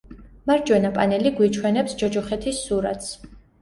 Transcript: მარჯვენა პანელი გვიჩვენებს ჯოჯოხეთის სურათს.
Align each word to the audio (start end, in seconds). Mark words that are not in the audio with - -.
მარჯვენა 0.49 0.91
პანელი 0.95 1.33
გვიჩვენებს 1.43 1.97
ჯოჯოხეთის 2.03 2.67
სურათს. 2.67 3.19